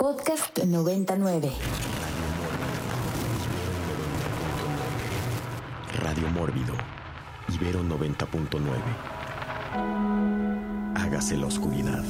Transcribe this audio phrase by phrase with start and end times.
[0.00, 1.50] Podcast 99.
[5.92, 6.72] Radio Mórbido.
[7.52, 8.70] Ibero 90.9.
[10.94, 12.04] Hágase la oscuridad.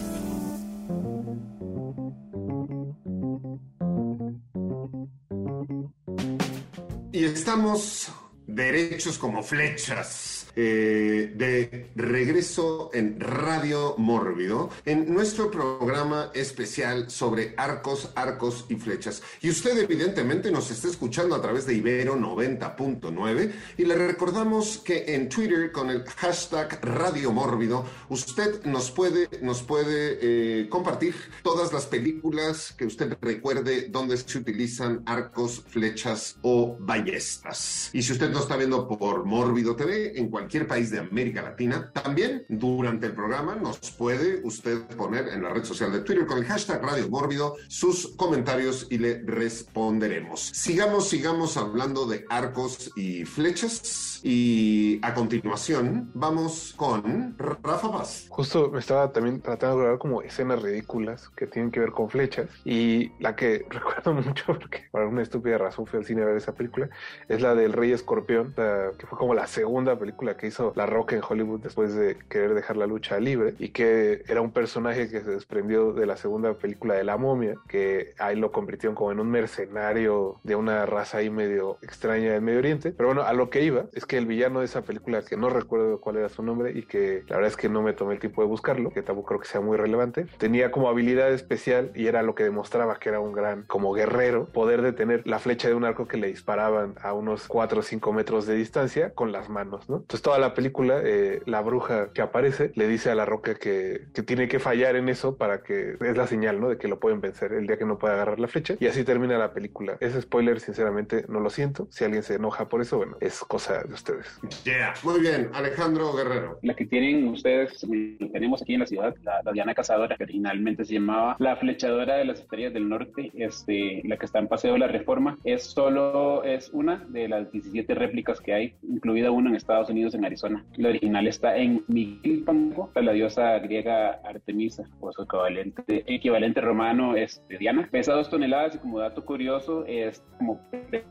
[7.10, 8.12] Y estamos
[8.46, 18.10] derechos como flechas eh, de regreso en Radio Mórbido, en nuestro programa especial sobre arcos,
[18.16, 19.22] arcos y flechas.
[19.40, 25.14] Y usted evidentemente nos está escuchando a través de Ibero 90.9 y le recordamos que
[25.14, 31.72] en Twitter con el hashtag Radio Mórbido usted nos puede, nos puede eh, compartir todas
[31.72, 37.90] las películas que usted recuerde donde se utilizan arcos, flechas o ballestas.
[37.92, 41.42] Y si usted nos está viendo por Mórbido TV, en cualquier cualquier país de América
[41.42, 41.90] Latina.
[41.92, 46.38] También durante el programa nos puede usted poner en la red social de Twitter con
[46.38, 50.40] el hashtag Radio Mórbido sus comentarios y le responderemos.
[50.40, 58.26] Sigamos, sigamos hablando de arcos y flechas y a continuación vamos con Rafa Paz.
[58.30, 62.08] Justo me estaba también tratando de grabar como escenas ridículas que tienen que ver con
[62.08, 66.24] flechas y la que recuerdo mucho porque por una estúpida razón fui al cine a
[66.24, 66.88] ver esa película
[67.28, 71.14] es la del Rey Escorpión, que fue como la segunda película que hizo La Roca
[71.14, 75.20] en Hollywood después de querer dejar la lucha libre y que era un personaje que
[75.20, 79.20] se desprendió de la segunda película de La Momia, que ahí lo convirtieron como en
[79.20, 82.92] un mercenario de una raza ahí medio extraña del Medio Oriente.
[82.96, 85.50] Pero bueno, a lo que iba es que el villano de esa película, que no
[85.50, 88.20] recuerdo cuál era su nombre y que la verdad es que no me tomé el
[88.20, 92.06] tiempo de buscarlo, que tampoco creo que sea muy relevante, tenía como habilidad especial y
[92.06, 95.74] era lo que demostraba que era un gran como guerrero, poder detener la flecha de
[95.74, 99.48] un arco que le disparaban a unos 4 o 5 metros de distancia con las
[99.48, 99.96] manos, ¿no?
[99.96, 104.08] Entonces toda la película, eh, la bruja que aparece le dice a la roca que,
[104.12, 106.68] que, tiene que fallar en eso para que es la señal, ¿no?
[106.68, 108.74] De que lo pueden vencer el día que no pueda agarrar la flecha.
[108.78, 109.96] Y así termina la película.
[110.00, 111.88] Ese spoiler, sinceramente, no lo siento.
[111.90, 114.38] Si alguien se enoja por eso, bueno, es cosa de ustedes.
[114.64, 114.92] Yeah.
[115.02, 116.58] Muy bien, Alejandro Guerrero.
[116.60, 117.86] La que tienen ustedes,
[118.30, 122.16] tenemos aquí en la ciudad, la, la Diana Cazadora, que originalmente se llamaba la flechadora
[122.16, 125.62] de las estrellas del norte, este, la que está en Paseo de la Reforma, es
[125.62, 130.24] solo, es una de las 17 réplicas que hay, incluida una en Estados Unidos, en
[130.24, 130.64] Arizona.
[130.76, 137.42] La original está en Milpango, la diosa griega Artemisa, o su equivalente, equivalente romano es
[137.58, 137.88] Diana.
[137.90, 140.60] Pesa dos toneladas y como dato curioso es como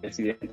[0.02, 0.50] presidente,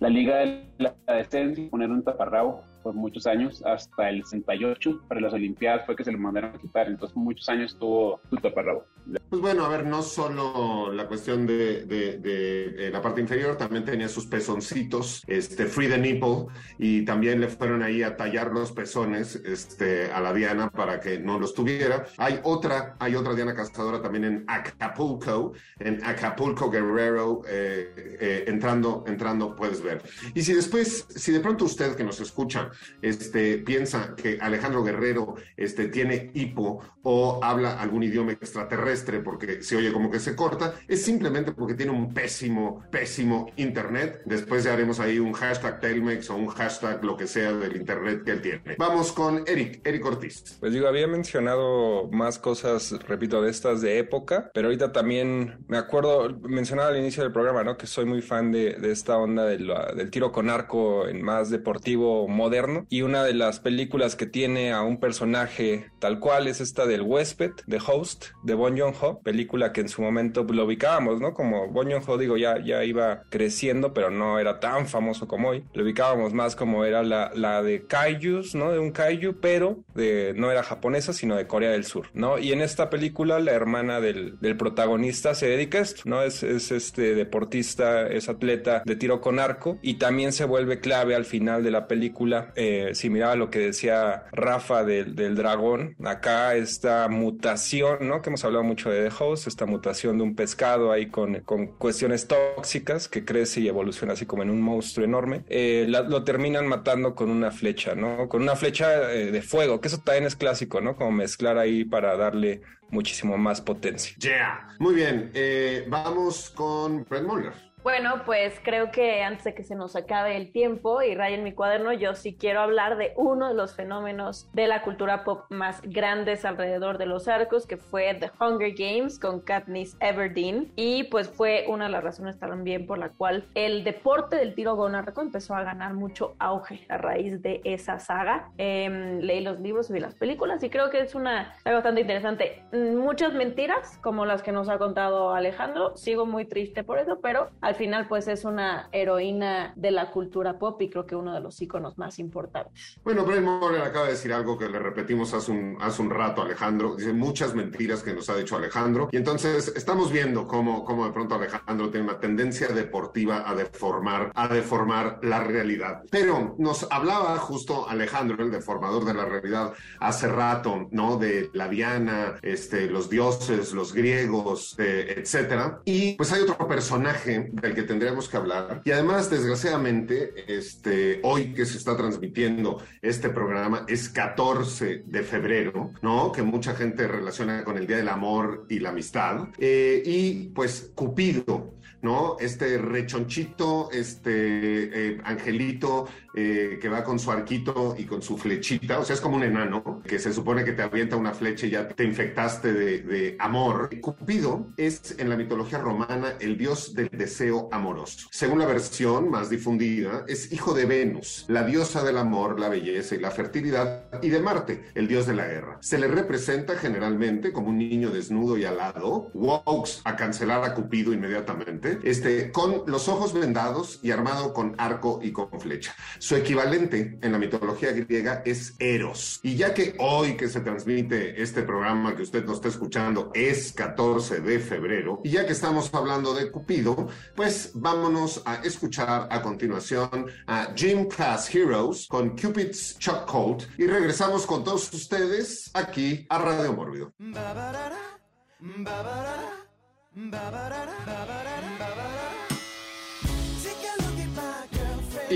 [0.00, 5.20] la Liga de la Decencia, poner un taparrabo por muchos años, hasta el 68, para
[5.20, 8.84] las Olimpiadas fue que se lo mandaron a quitar, entonces muchos años tuvo su taparrabo.
[9.04, 13.56] Pues bueno, a ver, no solo la cuestión de, de, de, de, la parte inferior,
[13.56, 16.46] también tenía sus pezoncitos, este, free the nipple,
[16.78, 21.18] y también le fueron ahí a tallar los pezones este, a la Diana para que
[21.18, 22.06] no los tuviera.
[22.16, 29.04] Hay otra, hay otra Diana Cazadora también en Acapulco, en Acapulco Guerrero, eh, eh, entrando,
[29.08, 30.00] entrando puedes ver.
[30.34, 32.70] Y si después, si de pronto usted que nos escucha,
[33.00, 38.91] este, piensa que Alejandro Guerrero este, tiene hipo o habla algún idioma extraterrestre
[39.24, 44.22] porque se oye como que se corta, es simplemente porque tiene un pésimo, pésimo internet.
[44.24, 48.22] Después ya haremos ahí un hashtag Telmex o un hashtag lo que sea del internet
[48.24, 48.76] que él tiene.
[48.78, 50.58] Vamos con Eric, Eric Ortiz.
[50.60, 55.78] Pues digo, había mencionado más cosas, repito, de estas de época, pero ahorita también me
[55.78, 57.76] acuerdo, mencionaba al inicio del programa, ¿no?
[57.76, 61.22] Que soy muy fan de, de esta onda de la, del tiro con arco en
[61.22, 66.46] más deportivo moderno y una de las películas que tiene a un personaje tal cual
[66.46, 70.64] es esta del huésped, de Host, de Bon Joon-ho, película que en su momento lo
[70.64, 71.34] ubicábamos, ¿no?
[71.34, 75.64] Como Bon Joon-ho, digo, ya, ya iba creciendo, pero no era tan famoso como hoy.
[75.74, 78.72] Lo ubicábamos más como era la, la de Kaijus, ¿no?
[78.72, 82.38] De un Kaiju, pero de, no era japonesa, sino de Corea del Sur, ¿no?
[82.38, 86.22] Y en esta película la hermana del, del protagonista se dedica a esto, ¿no?
[86.22, 91.14] Es, es este deportista, es atleta de tiro con arco y también se vuelve clave
[91.14, 95.96] al final de la película eh, similar a lo que decía Rafa del, del, dragón,
[96.04, 98.22] acá esta mutación, ¿no?
[98.22, 101.66] Que hemos hablado mucho de The Host, esta mutación de un pescado ahí con, con
[101.66, 106.66] cuestiones tóxicas que crece y evoluciona así como en un monstruo enorme, eh, lo terminan
[106.66, 108.28] matando con una flecha, ¿no?
[108.28, 110.96] Con una flecha eh, de fuego, que eso también es clásico, ¿no?
[110.96, 114.16] Como mezclar ahí para darle muchísimo más potencia.
[114.18, 115.30] Yeah, muy bien.
[115.34, 117.71] Eh, vamos con Brett Muller.
[117.82, 121.52] Bueno, pues creo que antes de que se nos acabe el tiempo y rayen mi
[121.52, 125.82] cuaderno, yo sí quiero hablar de uno de los fenómenos de la cultura pop más
[125.82, 130.70] grandes alrededor de los arcos, que fue The Hunger Games con Katniss Everdeen.
[130.76, 134.76] Y pues fue una de las razones también por la cual el deporte del tiro
[134.76, 138.52] con arco empezó a ganar mucho auge a raíz de esa saga.
[138.58, 142.62] Em, leí los libros vi las películas y creo que es una algo bastante interesante.
[142.72, 145.96] Muchas mentiras, como las que nos ha contado Alejandro.
[145.96, 150.58] Sigo muy triste por eso, pero al final pues es una heroína de la cultura
[150.58, 152.98] pop y creo que uno de los iconos más importantes.
[153.04, 156.42] Bueno, Brian Moore acaba de decir algo que le repetimos hace un, hace un rato
[156.42, 161.06] Alejandro, dice muchas mentiras que nos ha dicho Alejandro y entonces estamos viendo cómo, cómo
[161.06, 166.02] de pronto Alejandro tiene una tendencia deportiva a deformar, a deformar la realidad.
[166.10, 171.16] Pero nos hablaba justo Alejandro, el deformador de la realidad, hace rato, ¿no?
[171.16, 175.80] De la Diana, este, los dioses, los griegos, eh, etcétera.
[175.84, 178.82] Y pues hay otro personaje del que tendríamos que hablar.
[178.84, 185.92] Y además, desgraciadamente, este, hoy que se está transmitiendo este programa es 14 de febrero,
[186.02, 186.32] ¿no?
[186.32, 189.48] Que mucha gente relaciona con el Día del Amor y la Amistad.
[189.58, 192.36] Eh, y pues Cupido, ¿no?
[192.40, 198.98] Este rechonchito, este eh, angelito eh, que va con su arquito y con su flechita,
[198.98, 201.70] o sea, es como un enano que se supone que te avienta una flecha y
[201.70, 203.90] ya te infectaste de, amor.
[204.00, 208.28] Cupido es en la mitología romana el dios del deseo amoroso.
[208.30, 213.14] Según la versión más difundida, es hijo de Venus, la diosa del amor, la belleza
[213.14, 215.78] y la fertilidad, y de Marte, el dios de la guerra.
[215.80, 221.12] Se le representa generalmente como un niño desnudo y alado, Wokes a cancelar a Cupido
[221.12, 225.94] inmediatamente, este, con los ojos vendados y armado con arco y con flecha.
[226.18, 229.40] Su equivalente en la mitología griega es Eros.
[229.42, 233.72] Y ya que hoy que se transmite este programa que usted nos está escuchando es
[233.72, 239.42] 14 de febrero, y ya que estamos hablando de Cupido, pues vámonos a escuchar a
[239.42, 246.38] continuación a Jim Class Heroes con Cupid's Coat y regresamos con todos ustedes aquí a
[246.38, 247.12] Radio Mórbido.
[247.18, 247.32] Y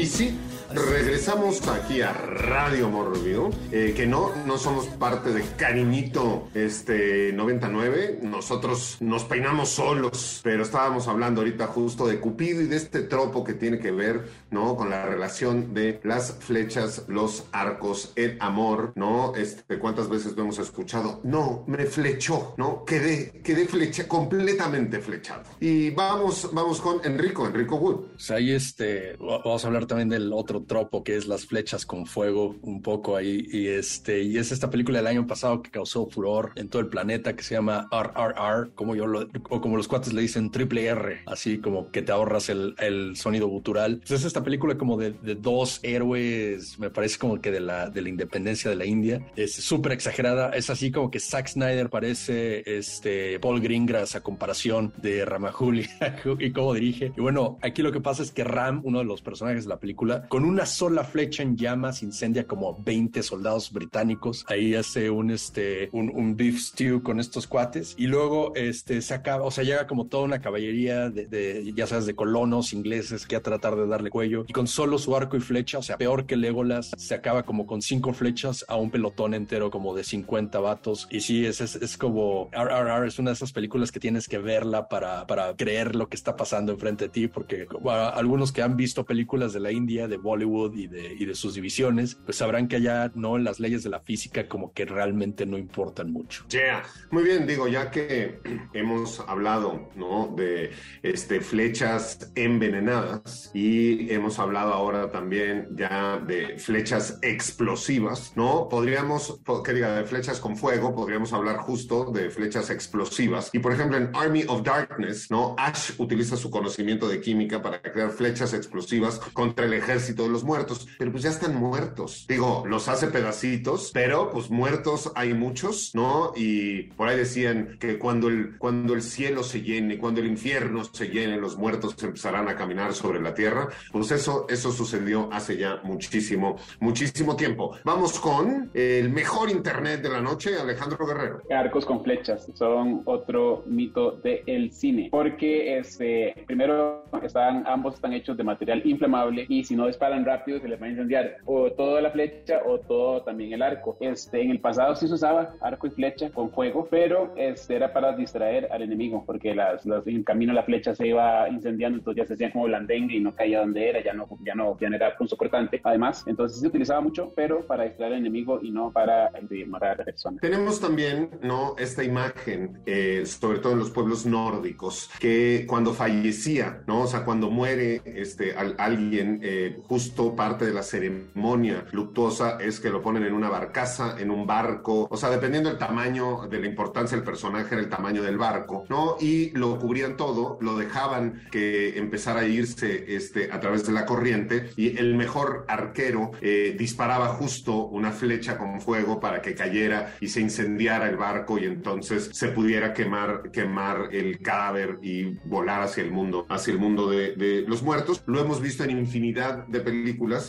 [0.06, 0.36] sí,
[0.72, 8.18] Regresamos aquí a Radio Morbido, eh, que no, no somos parte de Cariñito este, 99,
[8.22, 13.44] nosotros nos peinamos solos, pero estábamos hablando ahorita justo de Cupido y de este tropo
[13.44, 14.76] que tiene que ver, ¿no?
[14.76, 19.34] Con la relación de las flechas, los arcos, el amor, ¿no?
[19.36, 21.20] Este, ¿Cuántas veces lo hemos escuchado?
[21.22, 22.84] No, me flechó, ¿no?
[22.84, 25.44] Quedé, quedé flecha, completamente flechado.
[25.60, 28.06] Y vamos, vamos con Enrico, Enrico Wood.
[28.12, 32.06] Pues ahí este, vamos a hablar también del otro tropo que es las flechas con
[32.06, 36.06] fuego un poco ahí y este y es esta película del año pasado que causó
[36.06, 39.88] furor en todo el planeta que se llama RRR como yo lo, o como los
[39.88, 43.98] cuates le dicen triple R así como que te ahorras el, el sonido gutural.
[43.98, 47.90] Pues es esta película como de, de, dos héroes me parece como que de la
[47.90, 49.26] de la independencia de la India.
[49.36, 54.92] Es súper exagerada es así como que Zack Snyder parece este Paul Greengrass a comparación
[54.96, 55.86] de Ramajuli
[56.38, 57.12] y cómo dirige.
[57.16, 59.78] Y bueno aquí lo que pasa es que Ram uno de los personajes de la
[59.78, 64.44] película con una sola flecha en llamas incendia como 20 soldados británicos.
[64.48, 69.44] Ahí hace un, este, un, beef stew con estos cuates y luego este, se acaba,
[69.44, 73.42] o sea, llega como toda una caballería de, ya sabes, de colonos ingleses que a
[73.42, 76.36] tratar de darle cuello y con solo su arco y flecha, o sea, peor que
[76.36, 81.08] Legolas, se acaba como con cinco flechas a un pelotón entero como de 50 vatos.
[81.10, 84.38] Y sí, es, es, es como RRR, es una de esas películas que tienes que
[84.38, 87.66] verla para, para creer lo que está pasando enfrente de ti, porque
[88.14, 91.54] algunos que han visto películas de la India, de Bollywood y de, y de sus
[91.54, 95.58] divisiones, pues sabrán que allá no las leyes de la física como que realmente no
[95.58, 96.44] importan mucho.
[96.48, 96.84] Yeah.
[97.10, 98.40] Muy bien, digo, ya que
[98.72, 100.34] hemos hablado, ¿no?
[100.36, 100.70] De
[101.02, 108.68] este, flechas envenenadas y hemos hablado ahora también ya de flechas explosivas, ¿no?
[108.68, 113.50] Podríamos, que diga, de flechas con fuego, podríamos hablar justo de flechas explosivas.
[113.52, 115.54] Y por ejemplo, en Army of Darkness, ¿no?
[115.58, 120.44] Ash utiliza su conocimiento de química para crear flechas explosivas contra el ejército de los
[120.44, 122.26] muertos, pero pues ya están muertos.
[122.28, 126.32] Digo, los hace pedacitos, pero pues muertos hay muchos, ¿no?
[126.36, 130.84] Y por ahí decían que cuando el, cuando el cielo se llene, cuando el infierno
[130.84, 133.68] se llene, los muertos empezarán a caminar sobre la tierra.
[133.92, 137.76] Pues eso, eso sucedió hace ya muchísimo, muchísimo tiempo.
[137.84, 141.42] Vamos con el mejor internet de la noche, Alejandro Guerrero.
[141.50, 148.36] Arcos con flechas son otro mito del cine, porque este, primero están, ambos están hechos
[148.36, 151.70] de material inflamable y si no disparan tan rápido se le va a incendiar o
[151.72, 153.96] toda la flecha o todo también el arco.
[154.00, 157.92] Este, en el pasado sí se usaba arco y flecha con fuego, pero este, era
[157.92, 161.98] para distraer al enemigo, porque las, las, en el camino la flecha se iba incendiando,
[161.98, 164.78] entonces ya se hacían como blandengue y no caía donde era, ya no, ya no,
[164.80, 165.80] ya no era punzo cortante.
[165.84, 169.30] Además, entonces se utilizaba mucho, pero para distraer al enemigo y no para
[169.66, 170.38] matar a la persona.
[170.40, 171.76] Tenemos también, ¿no?
[171.78, 177.02] Esta imagen, eh, sobre todo en los pueblos nórdicos, que cuando fallecía, ¿no?
[177.02, 180.05] O sea, cuando muere este, alguien, eh, justo
[180.36, 185.06] parte de la ceremonia luctuosa es que lo ponen en una barcaza, en un barco,
[185.10, 188.84] o sea, dependiendo del tamaño, de la importancia del personaje, era el tamaño del barco,
[188.88, 189.16] ¿no?
[189.20, 194.06] Y lo cubrían todo, lo dejaban que empezara a irse este, a través de la
[194.06, 200.14] corriente y el mejor arquero eh, disparaba justo una flecha con fuego para que cayera
[200.20, 205.82] y se incendiara el barco y entonces se pudiera quemar, quemar el cadáver y volar
[205.82, 208.22] hacia el mundo, hacia el mundo de, de los muertos.
[208.26, 209.95] Lo hemos visto en infinidad de películas,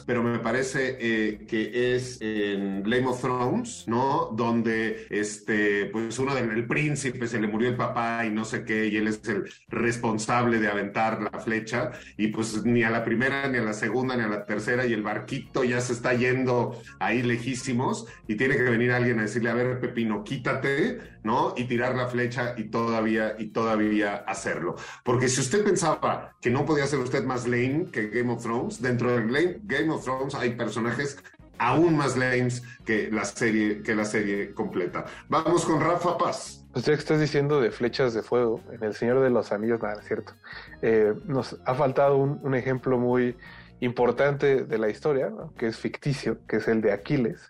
[0.05, 4.29] pero me parece eh, que es en Game of Thrones, ¿no?
[4.33, 8.87] Donde este, pues uno del príncipe se le murió el papá y no sé qué,
[8.87, 13.47] y él es el responsable de aventar la flecha, y pues ni a la primera,
[13.47, 16.79] ni a la segunda, ni a la tercera, y el barquito ya se está yendo
[16.99, 20.99] ahí lejísimos, y tiene que venir alguien a decirle, a ver, Pepino, quítate,
[21.55, 24.75] Y tirar la flecha y todavía, y todavía hacerlo.
[25.03, 28.81] Porque si usted pensaba que no podía ser usted más lame que Game of Thrones,
[28.81, 31.17] dentro del Game of Thrones hay personajes
[31.59, 35.05] aún más lames que la serie, que la serie completa.
[35.29, 36.65] Vamos con Rafa Paz.
[36.71, 39.81] Pues ya que estás diciendo de flechas de fuego, en El Señor de los Anillos,
[39.81, 40.33] nada, es cierto.
[40.81, 43.35] Eh, nos ha faltado un, ejemplo muy
[43.79, 47.49] importante de la historia, que es ficticio, que es el de Aquiles,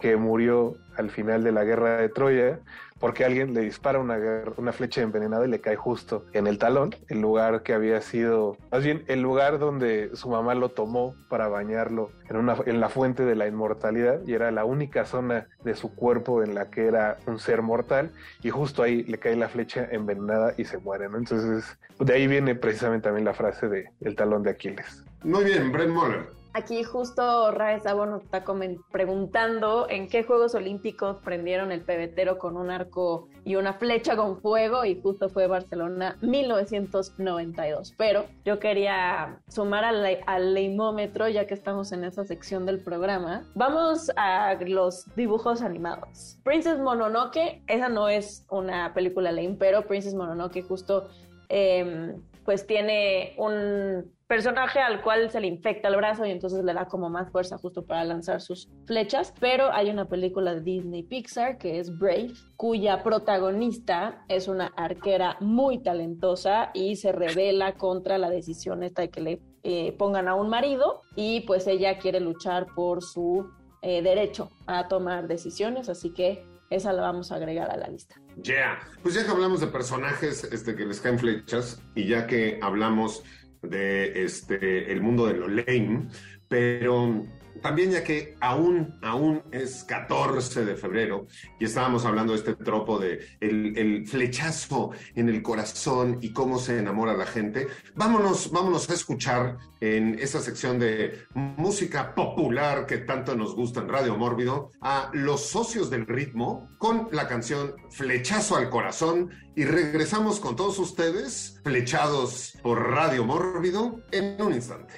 [0.00, 2.60] que murió al final de la guerra de Troya
[3.00, 7.20] porque alguien le dispara una, flecha envenenada y le cae justo en el talón, el
[7.20, 12.10] lugar que había sido, más bien el lugar donde su mamá lo tomó para bañarlo
[12.28, 15.94] en, una, en la fuente de la inmortalidad y era la única zona de su
[15.94, 18.12] cuerpo en la que era un ser mortal
[18.42, 21.06] y justo ahí le cae la flecha envenenada y se muere.
[21.06, 25.04] Entonces de ahí viene precisamente también la frase de el talón de Aquiles.
[25.22, 26.37] Muy bien, Brent Moller.
[26.58, 28.44] Aquí justo Rae Sabo nos está
[28.90, 34.40] preguntando en qué Juegos Olímpicos prendieron el pebetero con un arco y una flecha con
[34.40, 37.94] fuego y justo fue Barcelona 1992.
[37.96, 43.44] Pero yo quería sumar al, al leimómetro ya que estamos en esa sección del programa.
[43.54, 46.40] Vamos a los dibujos animados.
[46.42, 51.06] Princess Mononoke, esa no es una película lame, pero Princess Mononoke justo
[51.50, 56.74] eh, pues tiene un personaje al cual se le infecta el brazo y entonces le
[56.74, 59.32] da como más fuerza justo para lanzar sus flechas.
[59.40, 65.38] Pero hay una película de Disney Pixar que es Brave, cuya protagonista es una arquera
[65.40, 70.34] muy talentosa y se revela contra la decisión esta de que le eh, pongan a
[70.34, 76.12] un marido y pues ella quiere luchar por su eh, derecho a tomar decisiones, así
[76.12, 78.16] que esa la vamos a agregar a la lista.
[78.36, 78.78] Ya, yeah.
[79.02, 83.24] pues ya que hablamos de personajes este, que les caen flechas y ya que hablamos
[83.62, 86.08] de este, el mundo de lo lame,
[86.48, 87.24] pero
[87.62, 91.26] también ya que aún, aún es 14 de febrero
[91.58, 96.58] y estábamos hablando de este tropo de el, el, flechazo en el corazón y cómo
[96.58, 102.98] se enamora la gente, vámonos, vámonos a escuchar en esa sección de música popular que
[102.98, 108.56] tanto nos gusta en Radio Mórbido a los socios del ritmo con la canción Flechazo
[108.56, 114.94] al corazón y regresamos con todos ustedes flechados por Radio Mórbido en un instante.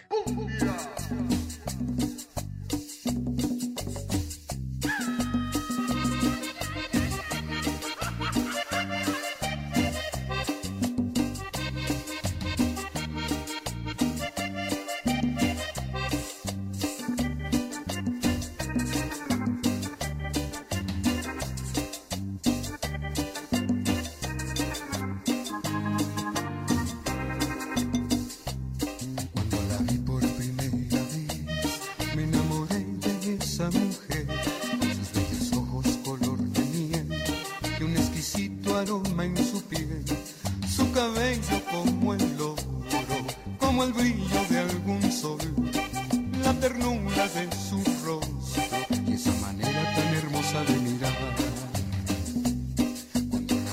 [50.82, 51.70] Linda persona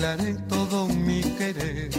[0.00, 1.90] Declaré todo mi querer.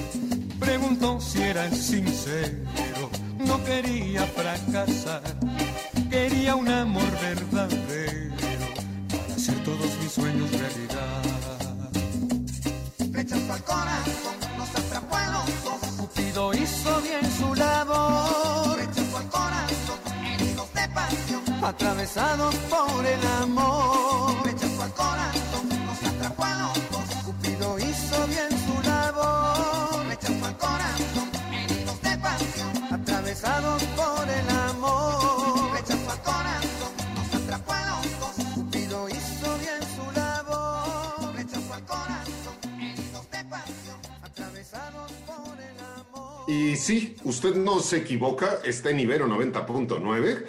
[0.60, 5.22] Preguntó si era sincero, no quería fracasar,
[6.10, 8.74] quería un amor verdadero
[9.08, 11.22] para hacer todos mis sueños realidad.
[13.12, 15.81] Rechazo al corazón, nos atrapó a los dos.
[15.98, 18.77] Cupido hizo bien su labor.
[18.77, 21.63] Rechazo al corazón, heridos de pasión.
[21.63, 24.50] Atravesados por el amor.
[46.62, 50.46] Y sí, usted no se equivoca, está en Ibero 90.9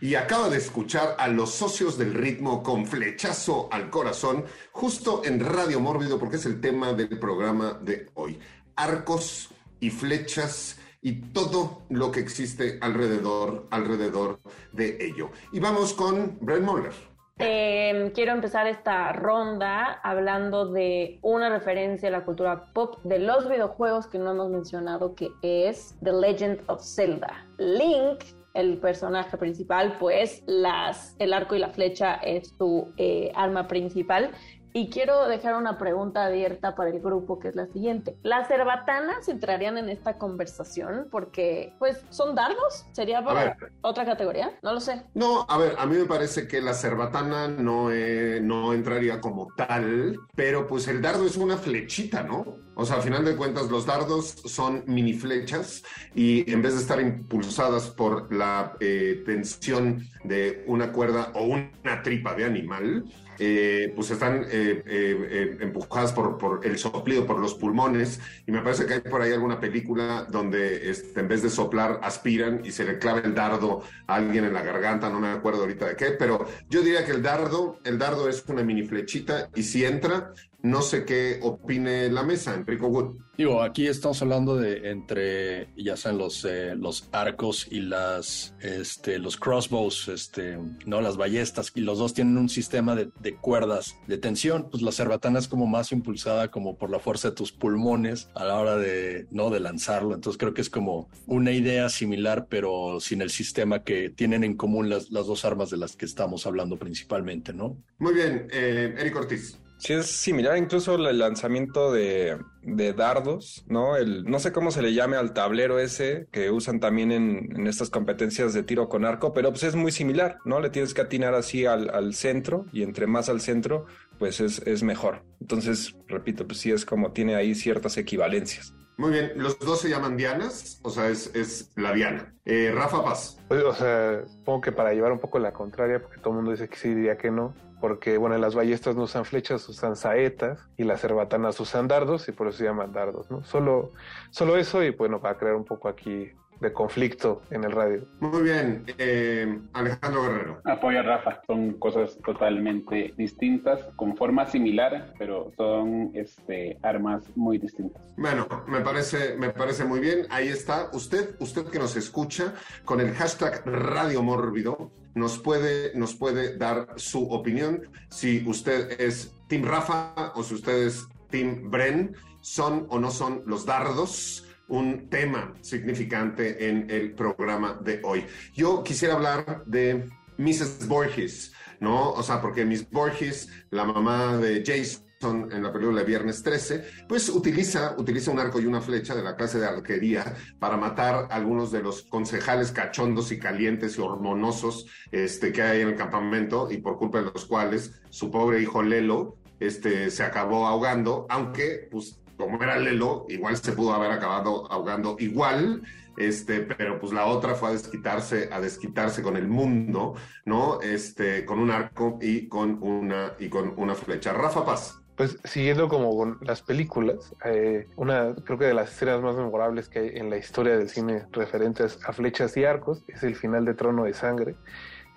[0.00, 5.40] y acaba de escuchar a los socios del ritmo con flechazo al corazón, justo en
[5.40, 8.38] Radio Mórbido, porque es el tema del programa de hoy.
[8.76, 9.48] Arcos
[9.80, 14.38] y flechas y todo lo que existe alrededor, alrededor
[14.70, 15.32] de ello.
[15.50, 17.07] Y vamos con Brent Moller.
[17.40, 23.48] Eh, quiero empezar esta ronda hablando de una referencia a la cultura pop de los
[23.48, 27.46] videojuegos que no hemos mencionado, que es The Legend of Zelda.
[27.58, 33.68] Link, el personaje principal, pues las, el arco y la flecha es su eh, arma
[33.68, 34.32] principal.
[34.72, 38.16] Y quiero dejar una pregunta abierta para el grupo, que es la siguiente.
[38.22, 41.08] ¿Las cerbatanas entrarían en esta conversación?
[41.10, 42.86] Porque, pues, ¿son dardos?
[42.92, 44.52] ¿Sería para otra categoría?
[44.62, 45.02] No lo sé.
[45.14, 49.48] No, a ver, a mí me parece que la cerbatana no, eh, no entraría como
[49.56, 52.68] tal, pero pues el dardo es una flechita, ¿no?
[52.74, 55.82] O sea, al final de cuentas, los dardos son mini flechas
[56.14, 62.02] y en vez de estar impulsadas por la eh, tensión de una cuerda o una
[62.04, 63.04] tripa de animal,
[63.38, 68.20] eh, pues están eh, eh, empujadas por, por, el soplido, por los pulmones.
[68.46, 72.00] Y me parece que hay por ahí alguna película donde este, en vez de soplar,
[72.02, 75.60] aspiran y se le clava el dardo a alguien en la garganta, no me acuerdo
[75.60, 79.50] ahorita de qué, pero yo diría que el dardo, el dardo es una mini flechita
[79.54, 83.16] y si entra, no sé qué opine la mesa, Enrico Wood.
[83.36, 89.20] Digo, aquí estamos hablando de entre, ya sean los, eh, los arcos y las, este,
[89.20, 93.96] los crossbows, este, no las ballestas, y los dos tienen un sistema de, de, cuerdas
[94.08, 94.68] de tensión.
[94.68, 98.44] Pues la cerbatana es como más impulsada como por la fuerza de tus pulmones a
[98.44, 100.16] la hora de, no, de lanzarlo.
[100.16, 104.56] Entonces creo que es como una idea similar, pero sin el sistema que tienen en
[104.56, 107.76] común las, las dos armas de las que estamos hablando principalmente, ¿no?
[107.98, 109.58] Muy bien, eh, Eric Ortiz.
[109.78, 113.96] Sí, es similar, incluso el lanzamiento de, de, dardos, ¿no?
[113.96, 117.68] El, no sé cómo se le llame al tablero ese que usan también en, en,
[117.68, 120.58] estas competencias de tiro con arco, pero pues es muy similar, ¿no?
[120.58, 123.86] Le tienes que atinar así al, al centro y entre más al centro,
[124.18, 125.22] pues es, es, mejor.
[125.40, 128.74] Entonces, repito, pues sí es como tiene ahí ciertas equivalencias.
[128.98, 132.34] Muy bien, los dos se llaman Dianas, o sea, es, es la Diana.
[132.44, 133.38] Eh, Rafa Paz.
[133.48, 136.68] O sea, supongo que para llevar un poco la contraria, porque todo el mundo dice
[136.68, 140.82] que sí, diría que no, porque bueno, las ballestas no usan flechas, usan saetas y
[140.82, 143.44] las cerbatanas usan dardos y por eso se llaman dardos, ¿no?
[143.44, 143.92] Solo,
[144.30, 148.06] solo eso y bueno, para crear un poco aquí de conflicto en el radio.
[148.20, 150.60] Muy bien, eh, Alejandro Guerrero.
[150.64, 157.58] Apoyo a Rafa, son cosas totalmente distintas, con forma similar, pero son este, armas muy
[157.58, 158.02] distintas.
[158.16, 160.26] Bueno, me parece, me parece muy bien.
[160.30, 160.90] Ahí está.
[160.92, 166.88] Usted, usted que nos escucha con el hashtag Radio Mórbido, nos puede, nos puede dar
[166.96, 167.82] su opinión.
[168.08, 173.42] Si usted es Team Rafa o si usted es Team Bren, son o no son
[173.46, 178.24] los dardos un tema significante en el programa de hoy.
[178.54, 180.86] Yo quisiera hablar de Mrs.
[180.86, 182.12] Borges, ¿no?
[182.12, 187.28] O sea, porque Miss Borges, la mamá de Jason en la película Viernes 13, pues
[187.28, 191.34] utiliza, utiliza un arco y una flecha de la clase de arquería para matar a
[191.34, 196.70] algunos de los concejales cachondos y calientes y hormonosos este, que hay en el campamento
[196.70, 201.88] y por culpa de los cuales su pobre hijo Lelo este, se acabó ahogando, aunque
[201.90, 205.82] pues como era Lelo, igual se pudo haber acabado ahogando igual,
[206.16, 210.14] este, pero pues la otra fue a desquitarse, a desquitarse con el mundo,
[210.46, 210.80] ¿no?
[210.80, 214.32] Este, con un arco y con una, y con una flecha.
[214.32, 215.00] Rafa Paz.
[215.16, 219.88] Pues siguiendo como con las películas, eh, una creo que de las escenas más memorables
[219.88, 223.64] que hay en la historia del cine referentes a flechas y arcos es el final
[223.64, 224.54] de Trono de Sangre,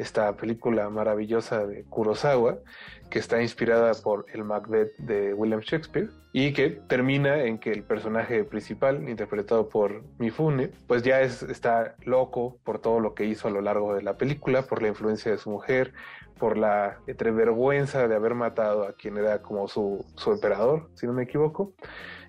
[0.02, 2.58] esta película maravillosa de Kurosawa,
[3.12, 7.84] que está inspirada por el Macbeth de William Shakespeare y que termina en que el
[7.84, 13.48] personaje principal, interpretado por Mifune, pues ya es, está loco por todo lo que hizo
[13.48, 15.94] a lo largo de la película, por la influencia de su mujer,
[16.40, 21.06] por la entre vergüenza de haber matado a quien era como su, su emperador, si
[21.06, 21.74] no me equivoco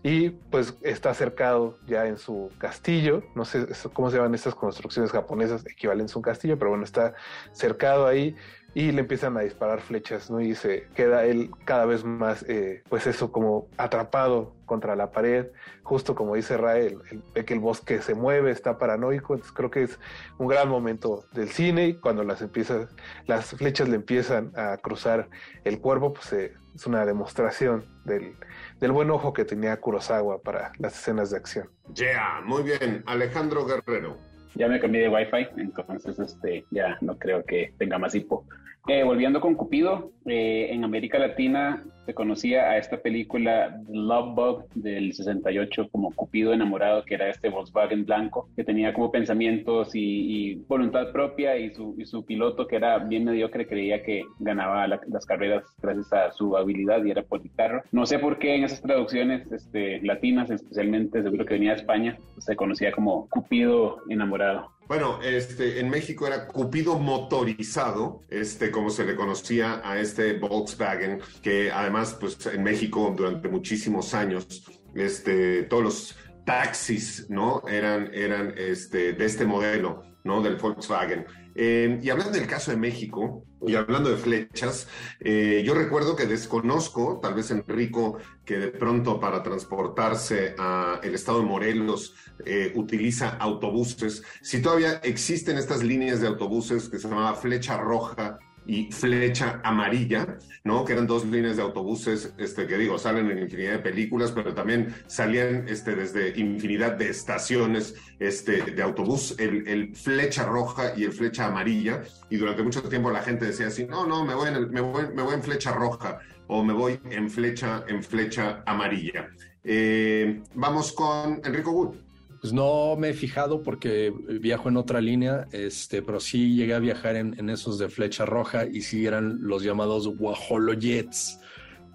[0.03, 5.13] y pues está cercado ya en su castillo, no sé cómo se llaman estas construcciones
[5.13, 7.15] japonesas equivalentes a un castillo, pero bueno, está
[7.53, 8.35] cercado ahí
[8.75, 10.41] y le empiezan a disparar flechas, ¿no?
[10.41, 15.49] Y se queda él cada vez más, eh, pues eso, como atrapado contra la pared,
[15.83, 16.99] justo como dice Rael,
[17.35, 19.99] ve que el bosque se mueve, está paranoico, entonces creo que es
[20.39, 21.89] un gran momento del cine.
[21.89, 22.89] Y cuando las empieza,
[23.27, 25.29] las flechas le empiezan a cruzar
[25.65, 28.35] el cuerpo, pues eh, es una demostración del,
[28.83, 31.69] del buen ojo que tenía Kurosawa para las escenas de acción.
[31.95, 33.05] Yeah, muy bien.
[33.07, 34.17] Alejandro Guerrero.
[34.57, 38.45] Ya me cambié de Wi-Fi, entonces este, ya no creo que tenga más hipo.
[38.89, 44.35] Eh, volviendo con Cupido, eh, en América Latina se conocía a esta película The Love
[44.35, 49.91] Bug del 68 como Cupido enamorado, que era este Volkswagen blanco, que tenía como pensamientos
[49.95, 54.87] y, voluntad propia y su, y su, piloto, que era bien mediocre, creía que ganaba
[54.87, 57.83] la, las carreras gracias a su habilidad y era policarro.
[57.93, 62.19] No sé por qué en esas traducciones este, latinas, especialmente, seguro que venía de España,
[62.39, 64.71] se conocía como Cupido enamorado.
[64.93, 71.19] Bueno, este, en México era Cupido motorizado, este, como se le conocía a este Volkswagen,
[71.41, 77.63] que además, pues en México durante muchísimos años, este, todos los taxis, ¿no?
[77.67, 80.43] Eran, eran este, de este modelo, ¿no?
[80.43, 81.25] Del Volkswagen.
[81.55, 84.89] Eh, y hablando del caso de México, y hablando de flechas,
[85.21, 91.15] eh, yo recuerdo que desconozco, tal vez Enrico, que de pronto para transportarse a el
[91.15, 94.23] estado de Morelos eh, utiliza autobuses.
[94.41, 100.39] Si todavía existen estas líneas de autobuses que se llamaba Flecha Roja y Flecha Amarilla,
[100.65, 100.85] ¿no?
[100.85, 104.55] Que eran dos líneas de autobuses, este, que digo, salen en infinidad de películas, pero
[104.55, 111.13] también salían este, desde infinidad de estaciones este, de autobús, el, Flecha Roja y el
[111.13, 114.71] Flecha Amarilla, y durante mucho tiempo la gente decía así, no, no, me voy en,
[114.71, 119.29] me voy, me voy en Flecha Roja o me voy en Flecha, en Flecha Amarilla.
[119.65, 122.12] Eh, vamos con Enrico Wood.
[122.43, 126.81] Pues no me he fijado porque viajo en otra línea, este, pero sí llegué a
[126.81, 131.39] viajar en, en esos de flecha roja y sí eran los llamados Guajolo Jets.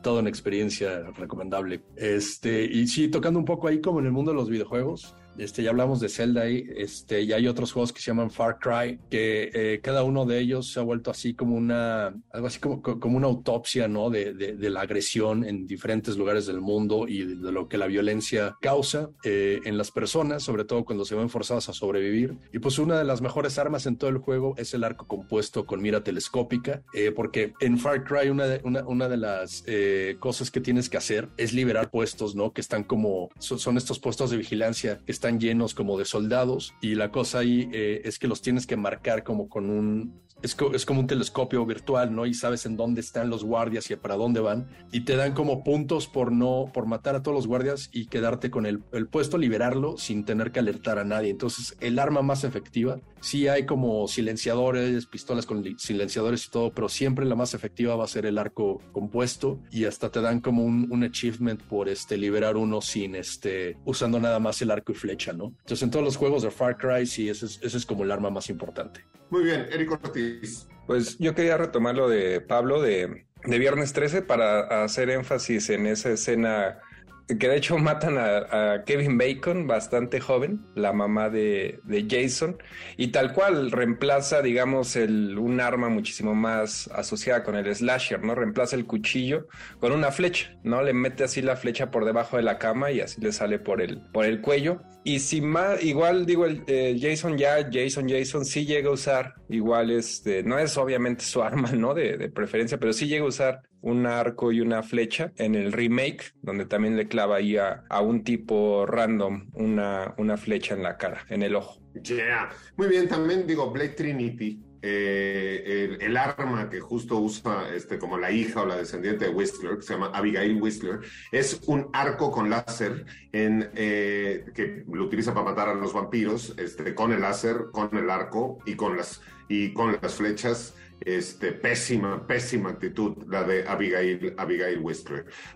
[0.01, 1.83] Toda una experiencia recomendable.
[1.97, 5.17] Este, y sí, tocando un poco ahí como en el mundo de los videojuegos.
[5.37, 8.59] Este, ya hablamos de Zelda ahí, este, y hay otros juegos que se llaman Far
[8.59, 12.59] Cry, que eh, cada uno de ellos se ha vuelto así como una, algo así
[12.59, 14.09] como, como una autopsia, ¿no?
[14.09, 17.77] De, de, de, la agresión en diferentes lugares del mundo y de, de lo que
[17.77, 22.37] la violencia causa eh, en las personas, sobre todo cuando se ven forzadas a sobrevivir.
[22.53, 25.65] Y pues una de las mejores armas en todo el juego es el arco compuesto
[25.65, 30.17] con mira telescópica, eh, porque en Far Cry una de, una, una de las eh,
[30.19, 32.53] cosas que tienes que hacer es liberar puestos, ¿no?
[32.53, 36.73] Que están como, son, son estos puestos de vigilancia que están llenos como de soldados
[36.81, 40.55] y la cosa ahí eh, es que los tienes que marcar como con un es,
[40.55, 42.25] co es, como un telescopio virtual, ¿no?
[42.25, 44.67] Y sabes en dónde están los guardias y para dónde van.
[44.91, 48.51] Y te dan como puntos por no, por matar a todos los guardias y quedarte
[48.51, 51.31] con el, el puesto, liberarlo sin tener que alertar a nadie.
[51.31, 56.87] Entonces, el arma más efectiva, sí hay como silenciadores, pistolas con silenciadores y todo, pero
[56.87, 60.63] siempre la más efectiva va a ser el arco compuesto y hasta te dan como
[60.63, 64.95] un, un achievement por este liberar uno sin este, usando nada más el arco y
[64.95, 65.45] flecha, ¿no?
[65.45, 68.11] Entonces, en todos los juegos de Far Cry, sí, ese es, ese es como el
[68.11, 69.05] arma más importante.
[69.29, 70.67] Muy bien, Eric Ortiz.
[70.85, 75.85] Pues yo quería retomar lo de Pablo de, de Viernes 13 para hacer énfasis en
[75.87, 76.79] esa escena
[77.27, 82.57] que de hecho matan a, Kevin Bacon, bastante joven, la mamá de, de Jason,
[82.95, 88.33] y tal cual reemplaza, digamos, el, un arma muchísimo más asociada con el slasher, ¿no?
[88.33, 89.47] Reemplaza el cuchillo
[89.79, 90.81] con una flecha, ¿no?
[90.81, 93.81] Le mete así la flecha por debajo de la cama y así le sale por
[93.81, 94.81] el, por el cuello.
[95.03, 99.35] Y si más, igual digo, el, eh, Jason ya, Jason, Jason sí llega a usar,
[99.49, 101.93] igual este, no es obviamente su arma, ¿no?
[101.93, 105.71] De, de preferencia, pero sí llega a usar un arco y una flecha en el
[105.71, 110.97] remake, donde también le clava ahí a, un tipo random una, una, flecha en la
[110.97, 111.79] cara, en el ojo.
[112.03, 112.49] Yeah.
[112.75, 118.17] Muy bien, también digo, Blade Trinity, eh, el, el, arma que justo usa este, como
[118.17, 120.99] la hija o la descendiente de Whistler, que se llama Abigail Whistler,
[121.31, 126.53] es un arco con láser en, eh, que lo utiliza para matar a los vampiros,
[126.57, 131.51] este, con el láser, con el arco y con las, y con las flechas este,
[131.51, 134.83] pésima, pésima actitud la de Abigail, Abigail.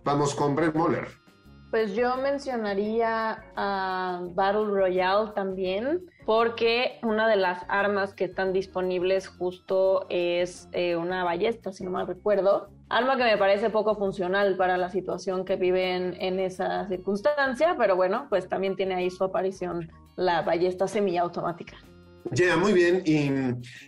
[0.03, 1.07] Vamos con Brett Moller.
[1.71, 9.29] Pues yo mencionaría a Battle Royale también, porque una de las armas que están disponibles
[9.29, 12.69] justo es eh, una ballesta, si no mal recuerdo.
[12.89, 17.95] Arma que me parece poco funcional para la situación que viven en esa circunstancia, pero
[17.95, 21.77] bueno, pues también tiene ahí su aparición la ballesta semiautomática.
[22.29, 23.01] Ya, muy bien.
[23.05, 23.31] Y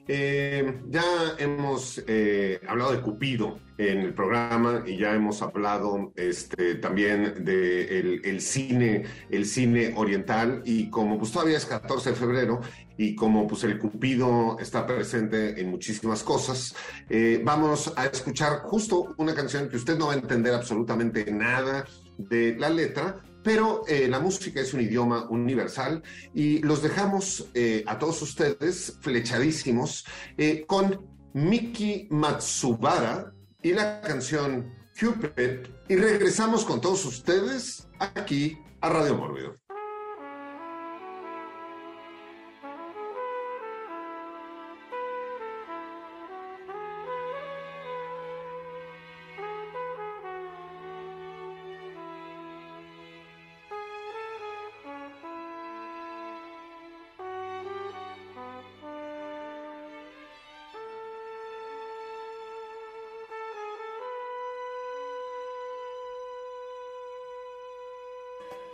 [0.08, 1.04] eh, ya
[1.38, 8.38] hemos eh, hablado de Cupido en el programa y ya hemos hablado este, también de
[8.40, 10.62] cine, el cine oriental.
[10.66, 12.62] Y como pues todavía es 14 de febrero
[12.98, 16.76] y como pues el Cupido está presente en muchísimas cosas,
[17.10, 21.86] eh, vamos a escuchar justo una canción que usted no va a entender absolutamente nada
[22.18, 26.02] de la letra, pero eh, la música es un idioma universal
[26.34, 30.06] y los dejamos eh, a todos ustedes flechadísimos
[30.38, 38.90] eh, con Miki Matsubara y la canción Cupid y regresamos con todos ustedes aquí a
[38.90, 39.63] Radio Mórbido.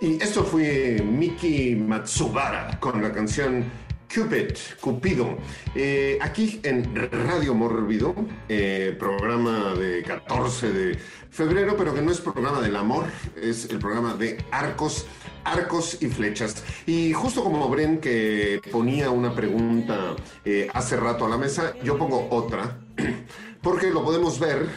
[0.10, 3.66] Y esto fue Miki Matsubara con la canción
[4.12, 5.38] Cupid, Cupido.
[5.76, 8.16] Eh, aquí en Radio Mórbido,
[8.48, 13.06] eh, programa de 14 de febrero, pero que no es programa del amor,
[13.40, 15.06] es el programa de arcos,
[15.44, 16.64] arcos y flechas.
[16.88, 22.00] Y justo como Bren que ponía una pregunta eh, hace rato a la mesa, yo
[22.00, 22.80] pongo otra,
[23.62, 24.68] porque lo podemos ver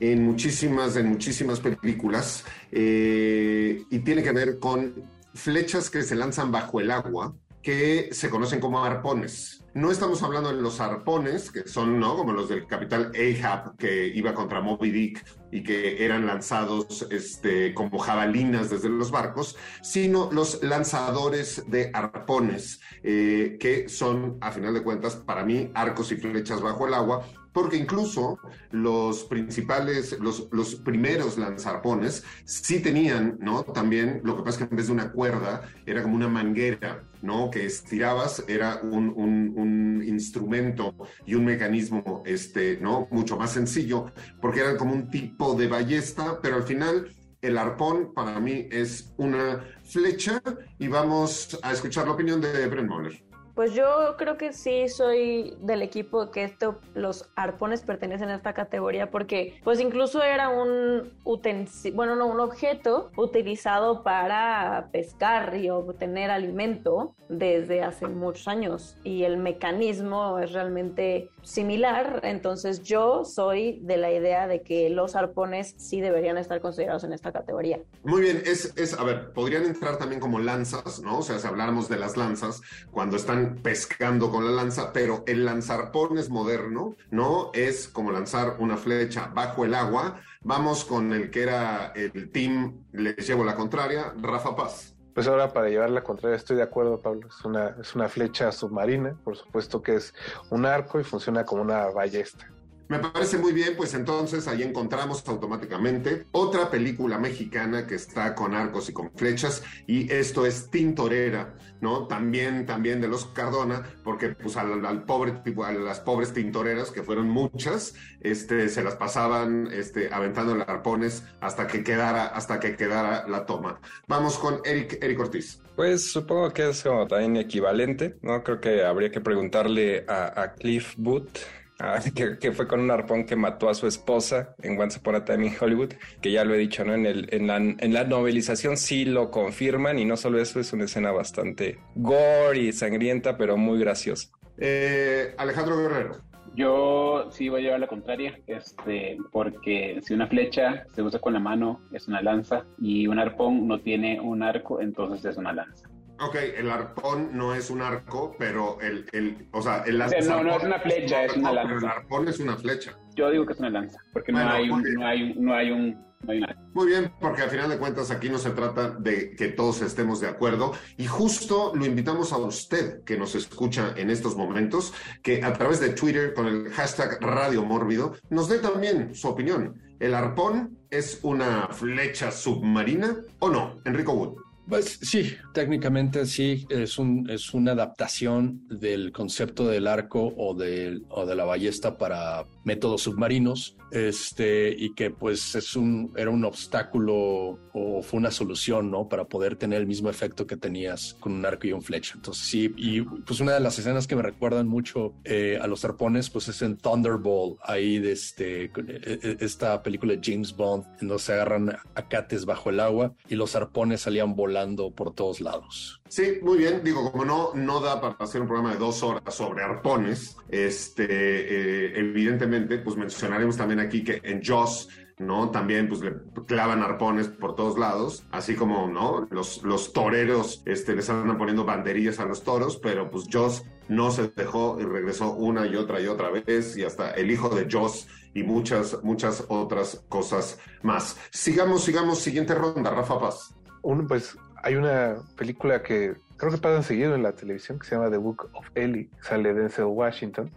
[0.00, 4.94] en muchísimas, en muchísimas películas eh, y tiene que ver con
[5.34, 7.34] flechas que se lanzan bajo el agua
[7.66, 9.64] que se conocen como arpones.
[9.74, 12.16] No estamos hablando de los arpones, que son ¿no?
[12.16, 17.74] como los del capitán Ahab, que iba contra Moby Dick y que eran lanzados este,
[17.74, 24.72] como jabalinas desde los barcos, sino los lanzadores de arpones, eh, que son, a final
[24.72, 28.38] de cuentas, para mí, arcos y flechas bajo el agua, porque incluso
[28.70, 33.62] los principales, los, los primeros lanzarpones sí tenían, ¿no?
[33.62, 37.04] También, lo que pasa es que en vez de una cuerda, era como una manguera,
[37.22, 37.50] ¿no?
[37.50, 43.08] Que estirabas, era un, un, instrumento y un mecanismo, este, ¿no?
[43.10, 47.08] Mucho más sencillo, porque eran como un tipo de ballesta, pero al final
[47.40, 50.42] el arpón para mí es una flecha
[50.78, 53.25] y vamos a escuchar la opinión de Brent Moller.
[53.56, 58.52] Pues yo creo que sí soy del equipo que esto, los arpones pertenecen a esta
[58.52, 65.70] categoría porque pues incluso era un utensilio, bueno, no, un objeto utilizado para pescar y
[65.70, 73.80] obtener alimento desde hace muchos años y el mecanismo es realmente similar, entonces yo soy
[73.82, 77.80] de la idea de que los arpones sí deberían estar considerados en esta categoría.
[78.04, 81.18] Muy bien, es, es, a ver, podrían entrar también como lanzas, ¿no?
[81.20, 85.44] O sea, si habláramos de las lanzas, cuando están pescando con la lanza, pero el
[85.44, 87.50] lanzarpones moderno, ¿no?
[87.54, 90.20] Es como lanzar una flecha bajo el agua.
[90.42, 94.96] Vamos con el que era el team, les llevo la contraria, Rafa Paz.
[95.14, 97.28] Pues ahora para llevar la contraria estoy de acuerdo, Pablo.
[97.28, 100.12] Es una, es una flecha submarina, por supuesto que es
[100.50, 102.52] un arco y funciona como una ballesta.
[102.88, 108.54] Me parece muy bien, pues entonces ahí encontramos automáticamente otra película mexicana que está con
[108.54, 112.06] arcos y con flechas y esto es Tintorera, ¿no?
[112.06, 117.02] También, también de los Cardona, porque pues al, pobre tipo, a las pobres tintoreras, que
[117.02, 123.26] fueron muchas, este, se las pasaban este, aventando arpones hasta que quedara, hasta que quedara
[123.26, 123.80] la toma.
[124.06, 125.60] Vamos con Eric, Eric Ortiz.
[125.74, 128.44] Pues supongo que es como también equivalente, ¿no?
[128.44, 131.38] Creo que habría que preguntarle a, a Cliff Booth
[131.78, 135.16] Ah, que, que, fue con un arpón que mató a su esposa en Once Upon
[135.16, 136.94] a Time in Hollywood, que ya lo he dicho, ¿no?
[136.94, 140.72] En, el, en, la, en la novelización sí lo confirman y no solo eso, es
[140.72, 144.30] una escena bastante gore y sangrienta, pero muy graciosa.
[144.58, 146.16] Eh, Alejandro Guerrero.
[146.54, 151.34] Yo sí voy a llevar la contraria, este, porque si una flecha se usa con
[151.34, 155.52] la mano es una lanza y un arpón no tiene un arco, entonces es una
[155.52, 155.90] lanza.
[156.20, 160.44] Ok, el arpón no es un arco, pero el, el o sea, el sea, no,
[160.44, 161.74] no es una flecha, es, una lanza.
[161.74, 162.98] Pero el arpón es una flecha.
[163.14, 165.54] Yo digo que es una lanza, porque Bueno, no, hay un, no, hay un, no
[165.54, 166.56] hay un no hay nada.
[166.72, 170.20] Muy bien, porque al final de cuentas aquí no se trata de que todos estemos
[170.20, 175.44] de acuerdo y justo lo invitamos a usted que nos escucha en estos momentos, que
[175.44, 179.82] a través de Twitter con el hashtag Radio Mórbido nos dé también su opinión.
[179.98, 183.80] ¿El arpón es una flecha submarina o no?
[183.84, 184.45] Enrico Wood.
[184.68, 191.02] Pues sí, técnicamente sí, es, un, es una adaptación del concepto del arco o de,
[191.08, 196.44] o de la ballesta para métodos submarinos, este, y que pues es un, era un
[196.44, 199.08] obstáculo o fue una solución, ¿no?
[199.08, 202.14] Para poder tener el mismo efecto que tenías con un arco y un flecha.
[202.16, 205.84] Entonces sí, y pues una de las escenas que me recuerdan mucho eh, a los
[205.84, 210.84] arpones, pues es en Thunderball, ahí de este, eh, eh, esta película de James Bond,
[211.00, 215.40] en donde se agarran acates bajo el agua y los arpones salían volando por todos
[215.40, 216.02] lados.
[216.08, 216.82] Sí, muy bien.
[216.84, 221.04] Digo, como no, no da para hacer un programa de dos horas sobre arpones, este,
[221.08, 224.88] eh, evidentemente, pues mencionaremos también aquí que en Joss,
[225.18, 225.50] ¿no?
[225.50, 226.14] También, pues le
[226.46, 229.26] clavan arpones por todos lados, así como, ¿no?
[229.30, 234.10] Los, los toreros, este, les andan poniendo banderillas a los toros, pero pues Joss no
[234.10, 237.66] se dejó y regresó una y otra y otra vez, y hasta el hijo de
[237.70, 241.16] Joss y muchas, muchas otras cosas más.
[241.30, 243.54] Sigamos, sigamos, siguiente ronda, Rafa Paz.
[243.82, 247.94] Un, pues hay una película que creo que pasan seguido en la televisión que se
[247.94, 250.50] llama The Book of Ellie, sale Denzel Washington.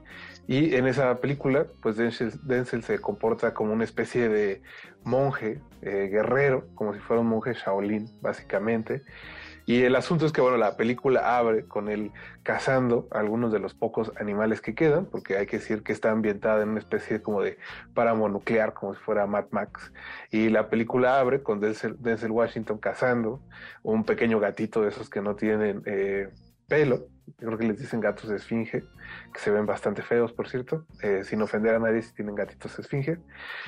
[0.47, 4.61] Y en esa película, pues Denzel, Denzel se comporta como una especie de
[5.03, 9.03] monje eh, guerrero, como si fuera un monje Shaolin, básicamente.
[9.69, 13.75] Y el asunto es que, bueno, la película abre con él cazando algunos de los
[13.75, 17.43] pocos animales que quedan, porque hay que decir que está ambientada en una especie como
[17.43, 17.59] de
[17.93, 19.93] páramo nuclear, como si fuera Mad Max.
[20.31, 23.43] Y la película abre con Denzel, Denzel Washington cazando
[23.83, 26.29] un pequeño gatito de esos que no tienen eh,
[26.67, 27.05] pelo,
[27.37, 28.83] yo creo que les dicen gatos de esfinge,
[29.33, 32.75] que se ven bastante feos, por cierto, eh, sin ofender a nadie si tienen gatitos
[32.75, 33.17] de esfinge.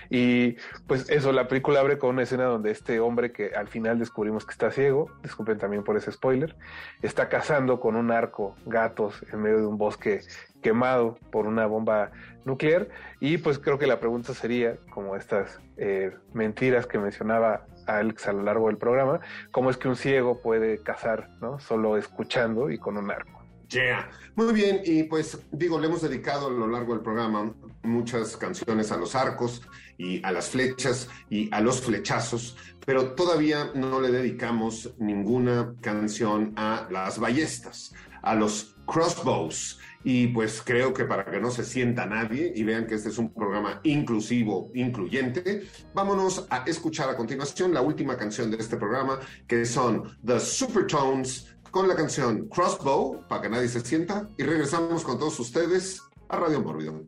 [0.09, 0.55] Y
[0.87, 4.45] pues eso, la película abre con una escena donde este hombre que al final descubrimos
[4.45, 6.55] que está ciego, disculpen también por ese spoiler,
[7.01, 10.21] está cazando con un arco gatos en medio de un bosque
[10.61, 12.11] quemado por una bomba
[12.45, 12.87] nuclear.
[13.19, 18.33] Y pues creo que la pregunta sería, como estas eh, mentiras que mencionaba Alex a
[18.33, 19.19] lo largo del programa,
[19.51, 21.59] ¿cómo es que un ciego puede cazar, ¿no?
[21.59, 23.40] Solo escuchando y con un arco.
[23.71, 24.09] Yeah.
[24.35, 27.53] Muy bien, y pues digo, le hemos dedicado a lo largo del programa
[27.83, 29.61] muchas canciones a los arcos
[29.97, 36.53] y a las flechas y a los flechazos, pero todavía no le dedicamos ninguna canción
[36.57, 39.79] a las ballestas, a los crossbows.
[40.03, 43.19] Y pues creo que para que no se sienta nadie y vean que este es
[43.19, 49.19] un programa inclusivo, incluyente, vámonos a escuchar a continuación la última canción de este programa,
[49.47, 55.03] que son The Supertones con la canción Crossbow, para que nadie se sienta, y regresamos
[55.03, 57.01] con todos ustedes a Radio Mórbido.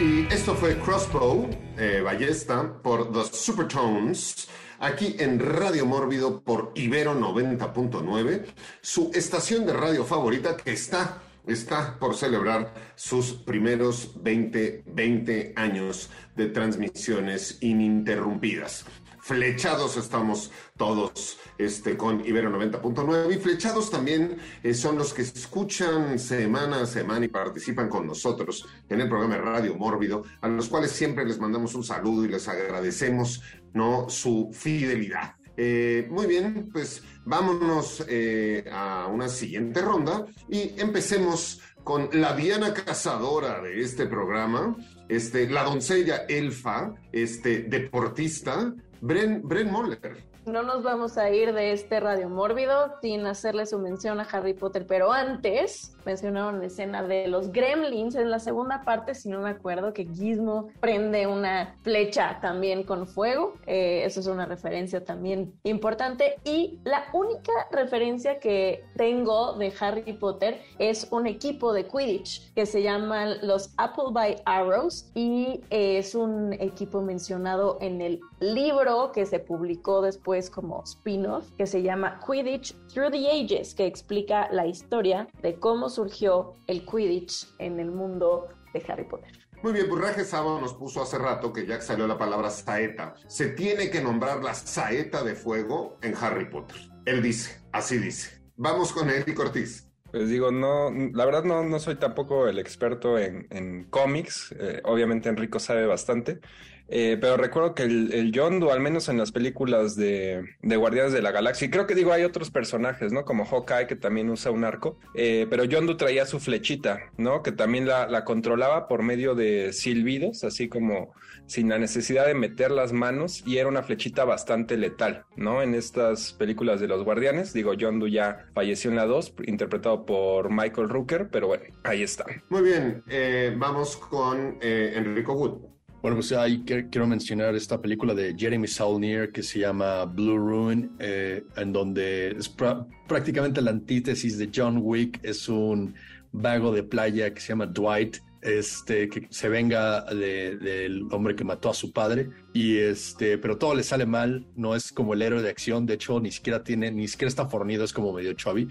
[0.00, 4.48] Y esto fue Crossbow, eh, ballesta, por The Supertones,
[4.80, 8.44] aquí en Radio Mórbido por Ibero 90.9,
[8.80, 16.10] su estación de radio favorita que está, está por celebrar sus primeros 20, 20 años
[16.36, 18.84] de transmisiones ininterrumpidas.
[19.28, 26.18] Flechados estamos todos este, con Ibero 90.9 y flechados también eh, son los que escuchan
[26.18, 30.70] semana a semana y participan con nosotros en el programa de Radio Mórbido, a los
[30.70, 33.42] cuales siempre les mandamos un saludo y les agradecemos
[33.74, 34.08] ¿no?
[34.08, 35.34] su fidelidad.
[35.58, 42.72] Eh, muy bien, pues vámonos eh, a una siguiente ronda y empecemos con la Diana
[42.72, 44.74] cazadora de este programa,
[45.10, 50.16] este, la doncella elfa, este, deportista, Bren, Bren Moller.
[50.48, 54.54] No nos vamos a ir de este radio mórbido sin hacerle su mención a Harry
[54.54, 59.40] Potter, pero antes mencionaron la escena de los gremlins en la segunda parte, si no
[59.40, 63.56] me acuerdo, que Gizmo prende una flecha también con fuego.
[63.66, 66.36] Eh, eso es una referencia también importante.
[66.44, 72.64] Y la única referencia que tengo de Harry Potter es un equipo de Quidditch que
[72.64, 79.40] se llaman los Appleby Arrows y es un equipo mencionado en el libro que se
[79.40, 85.26] publicó después como spin-off que se llama Quidditch Through the Ages, que explica la historia
[85.42, 89.32] de cómo surgió el Quidditch en el mundo de Harry Potter.
[89.62, 92.48] Muy bien, pues Raje Sabo nos puso hace rato que ya que salió la palabra
[92.48, 96.76] saeta, se tiene que nombrar la saeta de fuego en Harry Potter.
[97.04, 98.40] Él dice, así dice.
[98.56, 99.88] Vamos con Eric Ortiz.
[100.10, 104.54] Pues digo, no, la verdad no, no soy tampoco el experto en, en cómics.
[104.58, 106.40] Eh, obviamente Enrico sabe bastante.
[106.88, 111.12] Eh, pero recuerdo que el, el Yondu, al menos en las películas de, de Guardianes
[111.12, 113.24] de la Galaxia, y creo que digo, hay otros personajes, ¿no?
[113.24, 117.42] Como Hawkeye, que también usa un arco, eh, pero Yondu traía su flechita, ¿no?
[117.42, 121.12] Que también la, la controlaba por medio de silbidos, así como
[121.46, 125.62] sin la necesidad de meter las manos, y era una flechita bastante letal, ¿no?
[125.62, 130.50] En estas películas de los Guardianes, digo, Yondu ya falleció en la 2, interpretado por
[130.50, 132.24] Michael Rooker, pero bueno, ahí está.
[132.48, 135.77] Muy bien, eh, vamos con Enrico Wood.
[136.00, 140.92] Bueno, pues ahí quiero mencionar esta película de Jeremy Saulnier que se llama Blue Ruin,
[141.00, 145.18] eh, en donde es pra- prácticamente la antítesis de John Wick.
[145.24, 145.94] Es un
[146.30, 151.42] vago de playa que se llama Dwight, este, que se venga de- del hombre que
[151.42, 152.30] mató a su padre.
[152.54, 154.46] Y este, pero todo le sale mal.
[154.54, 155.84] No es como el héroe de acción.
[155.84, 157.82] De hecho, ni siquiera tiene, ni siquiera está fornido.
[157.82, 158.68] Es como medio chubby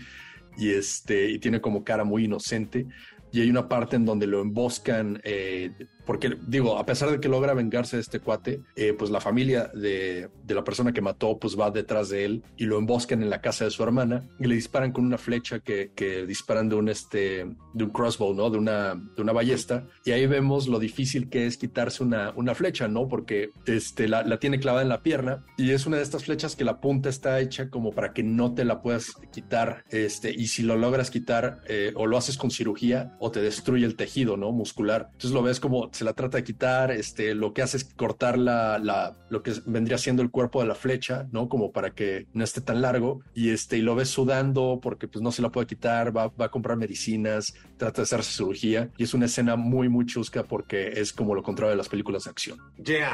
[0.57, 2.87] y este, y tiene como cara muy inocente.
[3.33, 5.71] Y hay una parte en donde lo emboscan, eh,
[6.07, 9.69] porque digo, a pesar de que logra vengarse de este cuate, eh, pues la familia
[9.73, 13.29] de, de la persona que mató pues va detrás de él y lo emboscan en
[13.29, 16.75] la casa de su hermana y le disparan con una flecha que, que disparan de
[16.75, 18.49] un, este, de un crossbow, ¿no?
[18.49, 19.85] De una, de una ballesta.
[20.05, 23.09] Y ahí vemos lo difícil que es quitarse una, una flecha, ¿no?
[23.09, 26.55] Porque este, la, la tiene clavada en la pierna y es una de estas flechas
[26.55, 29.83] que la punta está hecha como para que no te la puedas quitar.
[29.89, 33.85] Este, y si lo logras quitar eh, o lo haces con cirugía o te destruye
[33.85, 34.53] el tejido, ¿no?
[34.53, 35.09] Muscular.
[35.11, 38.37] Entonces lo ves como se la trata de quitar, este, lo que hace es cortar
[38.37, 41.49] la, la, lo que vendría siendo el cuerpo de la flecha, ¿no?
[41.49, 45.21] Como para que no esté tan largo y este, y lo ves sudando porque pues
[45.21, 49.03] no se la puede quitar, va, va a comprar medicinas, trata de hacerse cirugía y
[49.03, 52.29] es una escena muy, muy chusca porque es como lo contrario de las películas de
[52.29, 52.59] acción.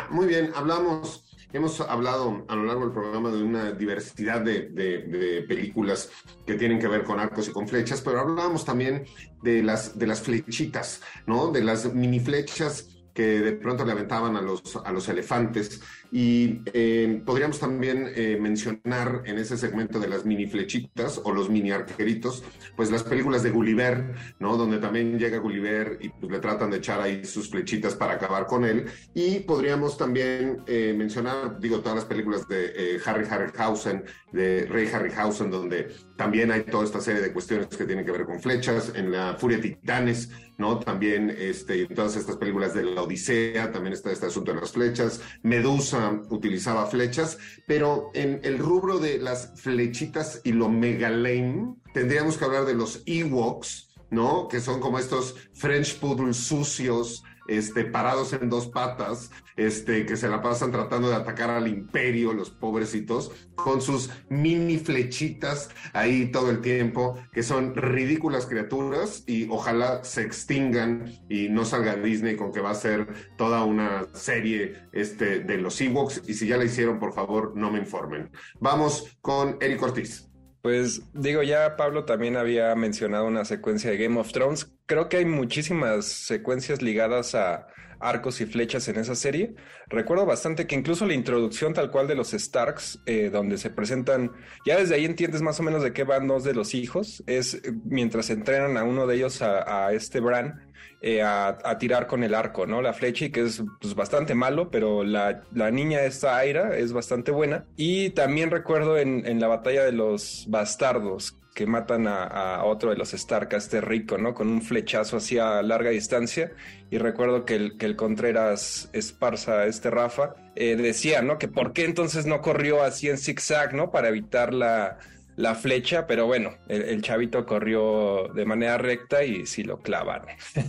[0.09, 1.23] Muy bien, hablamos,
[1.53, 6.09] hemos hablado a lo largo del programa de una diversidad de, películas
[6.45, 9.05] que tienen que ver con arcos y con flechas, pero hablábamos también
[9.41, 11.51] de las, de las flechitas, ¿no?
[11.51, 15.81] De las mini flechas que de pronto le aventaban a los, a los elefantes.
[16.11, 21.49] Y eh, podríamos también eh, mencionar en ese segmento de las mini flechitas o los
[21.49, 22.43] mini arqueritos,
[22.75, 24.57] pues las películas de Gulliver, ¿no?
[24.57, 28.45] Donde también llega Gulliver y pues, le tratan de echar ahí sus flechitas para acabar
[28.45, 28.85] con él.
[29.15, 35.49] Y podríamos también eh, mencionar, digo, todas las películas de Harry Harryhausen, de Rey Harryhausen,
[35.49, 38.91] donde también hay toda esta serie de cuestiones que tienen que ver con flechas.
[38.95, 40.79] En la Furia Titanes, ¿no?
[40.79, 45.21] También este, todas estas películas de la Odisea, también está este asunto de las flechas.
[45.41, 47.37] Medusa utilizaba flechas,
[47.67, 52.75] pero en el rubro de las flechitas y lo mega lame, tendríamos que hablar de
[52.75, 54.47] los Ewoks, ¿no?
[54.47, 60.29] Que son como estos French poodles sucios, este, parados en dos patas, este, que se
[60.29, 66.49] la pasan tratando de atacar al imperio, los pobrecitos, con sus mini flechitas ahí todo
[66.49, 72.51] el tiempo, que son ridículas criaturas y ojalá se extingan y no salga Disney con
[72.51, 76.65] que va a ser toda una serie este, de los Ewoks y si ya la
[76.65, 78.31] hicieron, por favor, no me informen.
[78.59, 80.32] Vamos con Eric Ortiz.
[80.63, 84.71] Pues digo, ya Pablo también había mencionado una secuencia de Game of Thrones.
[84.85, 87.67] Creo que hay muchísimas secuencias ligadas a
[88.03, 89.55] arcos y flechas en esa serie.
[89.87, 94.31] Recuerdo bastante que incluso la introducción tal cual de los Starks, eh, donde se presentan,
[94.65, 97.55] ya desde ahí entiendes más o menos de qué van dos de los hijos, es
[97.55, 102.33] eh, mientras entrenan a uno de ellos, a, este Bran, eh, a, tirar con el
[102.33, 102.81] arco, ¿no?
[102.81, 106.93] La flecha, y que es pues, bastante malo, pero la, la niña esta Aira es
[106.93, 107.65] bastante buena.
[107.75, 113.13] Y también recuerdo en la batalla de los bastardos que matan a, otro de los
[113.13, 114.33] Stark, este rico, ¿no?
[114.33, 116.51] Con un flechazo así a larga distancia.
[116.89, 121.37] Y recuerdo que el, Contreras Esparza, este Rafa, eh, decía, ¿no?
[121.37, 123.91] Que por qué entonces no corrió así en zigzag, ¿no?
[123.91, 124.97] Para evitar la,
[125.35, 130.29] la flecha, pero bueno, el, chavito corrió de manera recta y sí lo clavaron.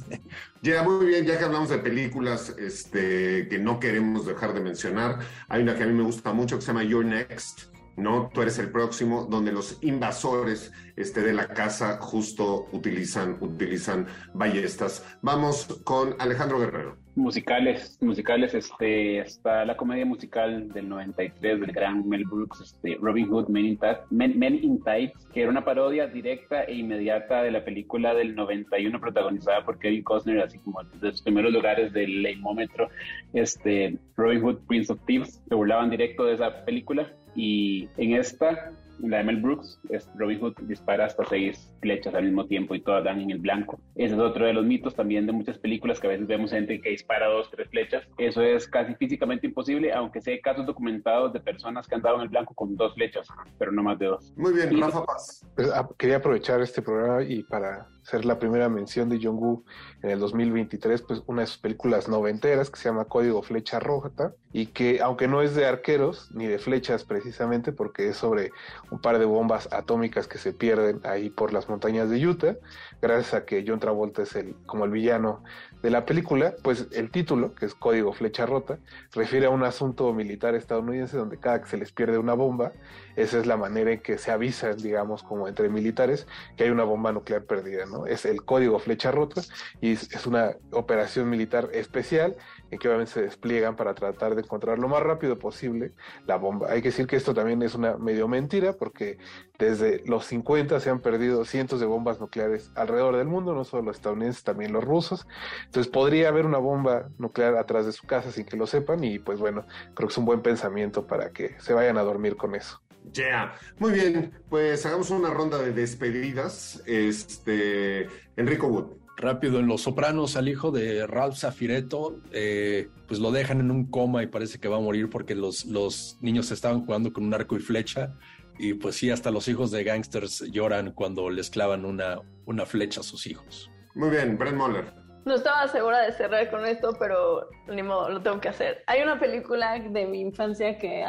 [0.62, 5.18] Ya, muy bien, ya que hablamos de películas este, que no queremos dejar de mencionar,
[5.46, 7.64] hay una que a mí me gusta mucho que se llama You're Next,
[7.96, 8.30] ¿no?
[8.32, 15.04] Tú eres el próximo, donde los invasores este, de la casa justo utilizan, utilizan ballestas.
[15.22, 16.96] Vamos con Alejandro Guerrero.
[17.16, 23.28] Musicales, musicales, este, está la comedia musical del 93 del gran Mel Brooks, este, Robin
[23.28, 23.78] Hood, Men in,
[24.10, 28.34] Men, Men in Tights, que era una parodia directa e inmediata de la película del
[28.34, 32.88] 91 protagonizada por Kevin Costner, así como de los primeros lugares del leimómetro,
[33.32, 38.72] este, Robin Hood, Prince of Thieves, se burlaban directo de esa película y en esta
[39.00, 42.80] la de Mel Brooks, es Robin Hood dispara hasta seis flechas al mismo tiempo y
[42.80, 43.80] todas dan en el blanco.
[43.96, 46.80] Ese es otro de los mitos también de muchas películas que a veces vemos gente
[46.80, 48.06] que dispara dos, tres flechas.
[48.18, 52.22] Eso es casi físicamente imposible, aunque sé casos documentados de personas que han dado en
[52.22, 53.26] el blanco con dos flechas,
[53.58, 54.32] pero no más de dos.
[54.36, 55.44] Muy bien, Y- Rafa Paz.
[55.56, 59.64] Pues, ah, quería aprovechar este programa y para hacer la primera mención de Jong-Woo
[60.02, 64.04] en el 2023, pues una de sus películas noventeras que se llama Código Flecha Roja
[64.52, 68.52] y que aunque no es de arqueros ni de flechas precisamente porque es sobre
[68.90, 72.56] un par de bombas atómicas que se pierden ahí por las montañas de Utah,
[73.04, 75.42] gracias a que John Travolta es el como el villano
[75.82, 78.78] de la película, pues el título, que es Código Flecha Rota,
[79.12, 82.72] refiere a un asunto militar estadounidense donde cada que se les pierde una bomba,
[83.16, 86.26] esa es la manera en que se avisan, digamos, como entre militares,
[86.56, 88.06] que hay una bomba nuclear perdida, ¿no?
[88.06, 89.42] Es el código flecha rota
[89.82, 92.36] y es, es una operación militar especial
[92.74, 95.92] en que obviamente se despliegan para tratar de encontrar lo más rápido posible
[96.26, 96.70] la bomba.
[96.70, 99.18] Hay que decir que esto también es una medio mentira porque
[99.58, 103.84] desde los 50 se han perdido cientos de bombas nucleares alrededor del mundo, no solo
[103.84, 105.26] los estadounidenses, también los rusos.
[105.66, 109.20] Entonces podría haber una bomba nuclear atrás de su casa sin que lo sepan y
[109.20, 109.64] pues bueno,
[109.94, 112.80] creo que es un buen pensamiento para que se vayan a dormir con eso.
[113.12, 116.82] Ya, muy bien, pues hagamos una ronda de despedidas.
[116.86, 119.03] Este, Enrico Wood.
[119.16, 123.88] Rápido, en Los Sopranos, al hijo de Ralph Zafireto, eh, pues lo dejan en un
[123.88, 127.32] coma y parece que va a morir porque los, los niños estaban jugando con un
[127.32, 128.14] arco y flecha.
[128.58, 133.00] Y pues sí, hasta los hijos de gangsters lloran cuando les clavan una, una flecha
[133.00, 133.70] a sus hijos.
[133.94, 134.92] Muy bien, Brent Moller.
[135.24, 138.82] No estaba segura de cerrar con esto, pero ni modo, lo tengo que hacer.
[138.86, 141.02] Hay una película de mi infancia que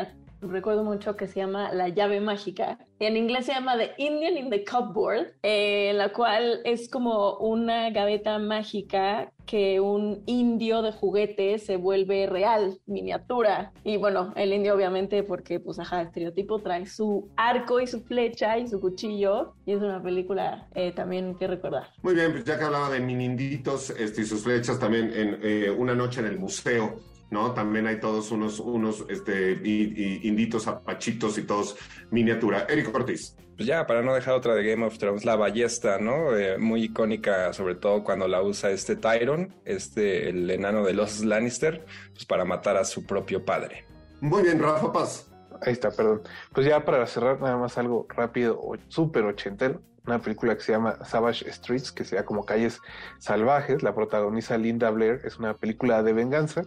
[0.49, 2.79] recuerdo mucho que se llama La llave mágica.
[2.99, 7.89] En inglés se llama The Indian in the Cupboard, eh, la cual es como una
[7.89, 13.73] gaveta mágica que un indio de juguete se vuelve real, miniatura.
[13.83, 18.57] Y bueno, el indio obviamente porque pues ajá, estereotipo trae su arco y su flecha
[18.57, 19.55] y su cuchillo.
[19.65, 21.89] Y es una película eh, también que recordar.
[22.01, 25.69] Muy bien, pues ya que hablaba de mininditos este, y sus flechas, también en eh,
[25.69, 26.95] Una noche en el museo,
[27.29, 27.53] ¿no?
[27.53, 31.77] También hay todos unos, unos este, inditos, apachitos y todos
[32.11, 32.65] miniatura.
[32.69, 33.35] Eric Ortiz.
[33.55, 36.35] Pues ya, para no dejar otra de Game of Thrones, la ballesta, ¿no?
[36.35, 41.23] Eh, muy icónica, sobre todo cuando la usa este Tyron, este, el enano de los
[41.23, 43.85] Lannister, pues para matar a su propio padre.
[44.19, 45.31] Muy bien, Rafa Paz.
[45.61, 46.21] Ahí está, perdón.
[46.53, 50.73] Pues ya para cerrar nada más algo rápido, o súper ochentero, una película que se
[50.73, 52.81] llama Savage Streets, que sea como calles
[53.19, 56.63] salvajes, la protagoniza Linda Blair, es una película de venganza,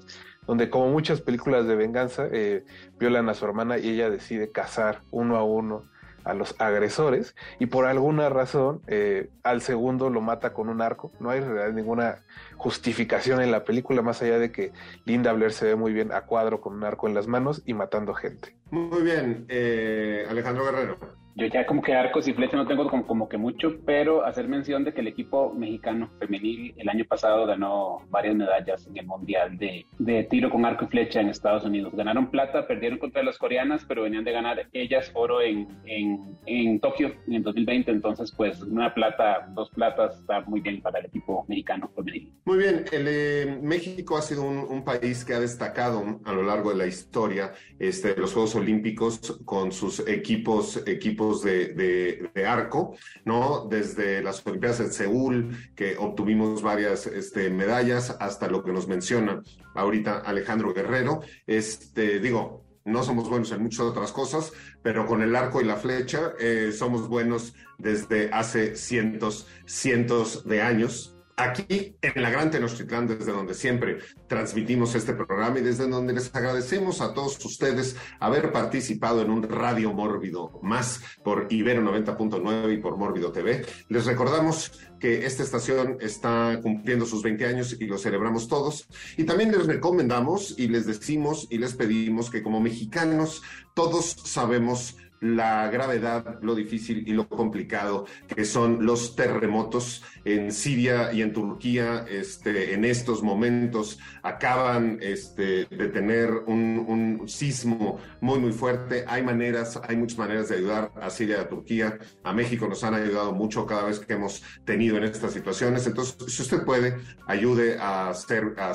[0.49, 2.65] donde como muchas películas de venganza, eh,
[2.99, 5.83] violan a su hermana y ella decide cazar uno a uno
[6.25, 11.13] a los agresores y por alguna razón eh, al segundo lo mata con un arco.
[11.21, 12.25] No hay realidad ninguna
[12.57, 14.73] justificación en la película más allá de que
[15.05, 17.75] Linda Blair se ve muy bien a cuadro con un arco en las manos y
[17.75, 18.57] matando gente.
[18.71, 20.99] Muy bien, eh, Alejandro Guerrero.
[21.39, 24.49] Yo ya como que arcos y flechas no tengo como, como que mucho, pero hacer
[24.49, 29.07] mención de que el equipo mexicano femenil el año pasado ganó varias medallas en el
[29.07, 31.95] Mundial de, de tiro con arco y flecha en Estados Unidos.
[31.95, 36.81] Ganaron plata, perdieron contra las coreanas, pero venían de ganar ellas oro en, en, en
[36.81, 37.93] Tokio en el 2020.
[37.93, 42.33] Entonces, pues una plata, dos platas está muy bien para el equipo mexicano femenil.
[42.47, 46.43] Muy bien, el, eh, México ha sido un, un país que ha destacado a lo
[46.43, 53.67] largo de la historia este, los Juegos Olímpicos con sus equipos, equipos de, arco, ¿no?
[53.69, 59.43] Desde las Olimpiadas de Seúl, que obtuvimos varias este, medallas, hasta lo que nos menciona
[59.75, 61.21] ahorita Alejandro Guerrero.
[61.47, 64.53] Este, digo, no somos buenos en muchas otras cosas,
[64.83, 70.63] pero con el arco y la flecha eh, somos buenos desde hace cientos, cientos de
[70.63, 71.18] años.
[71.41, 76.35] Aquí en la Gran Tenochtitlán, desde donde siempre transmitimos este programa y desde donde les
[76.35, 82.79] agradecemos a todos ustedes haber participado en un Radio Mórbido más por Ibero 90.9 y
[82.79, 83.65] por Mórbido TV.
[83.89, 88.89] Les recordamos que esta estación está cumpliendo sus 20 años y lo celebramos todos.
[89.17, 93.43] Y también les recomendamos y les decimos y les pedimos que como mexicanos
[93.75, 101.13] todos sabemos la gravedad, lo difícil y lo complicado que son los terremotos en Siria
[101.13, 102.05] y en Turquía.
[102.09, 109.05] Este, en estos momentos acaban este, de tener un, sismo muy, muy fuerte.
[109.07, 111.99] Hay maneras, hay muchas maneras de ayudar a Siria a Turquía.
[112.23, 115.87] A México nos han ayudado mucho cada vez que hemos tenido en estas situaciones.
[115.87, 116.97] Entonces, si usted puede,
[117.27, 118.71] ayude a, hacer- a-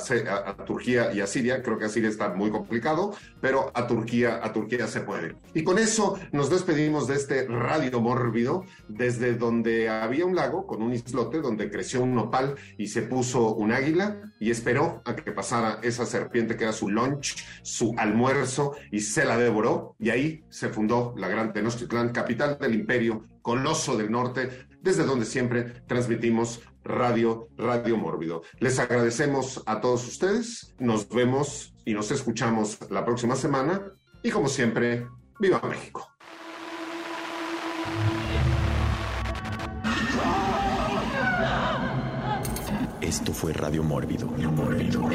[0.49, 1.61] a Turquía y a Siria.
[1.63, 5.35] Creo que a Siria está muy complicado, pero a Turquía, a Turquía se puede.
[5.53, 10.81] Y con eso nos despedimos de este radio mórbido desde donde había un lago con
[10.81, 15.31] un islote donde creció un nopal y se puso un águila y esperó a que
[15.31, 20.43] pasara esa serpiente que era su lunch, su almuerzo y se la devoró y ahí
[20.49, 26.61] se fundó la gran Tenochtitlán, capital del imperio, coloso del norte, desde donde siempre transmitimos
[26.83, 28.41] Radio, Radio Mórbido.
[28.59, 34.49] Les agradecemos a todos ustedes, nos vemos y nos escuchamos la próxima semana y como
[34.49, 35.05] siempre,
[35.39, 36.12] ¡Viva México!
[43.01, 44.25] Esto fue Radio Mórbido.
[44.27, 45.07] Mórbido.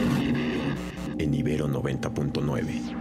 [1.19, 2.95] En Ibero 90.9.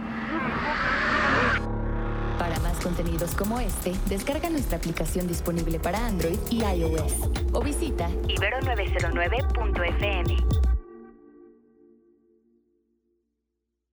[2.38, 7.12] Para más contenidos como este, descarga nuestra aplicación disponible para Android y iOS
[7.52, 10.67] o visita Ibero909.fm.